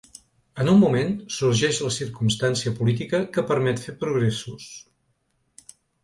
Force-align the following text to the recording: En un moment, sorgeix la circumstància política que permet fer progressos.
En 0.61 0.69
un 0.71 0.79
moment, 0.83 1.09
sorgeix 1.33 1.81
la 1.83 1.91
circumstància 1.97 2.73
política 2.79 3.19
que 3.35 3.43
permet 3.51 3.83
fer 3.83 3.95
progressos. 4.05 4.65